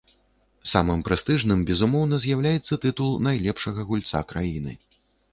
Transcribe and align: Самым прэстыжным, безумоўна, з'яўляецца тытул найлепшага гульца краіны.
Самым 0.69 0.99
прэстыжным, 1.09 1.59
безумоўна, 1.67 2.15
з'яўляецца 2.23 2.77
тытул 2.85 3.11
найлепшага 3.27 3.85
гульца 3.91 4.23
краіны. 4.33 4.73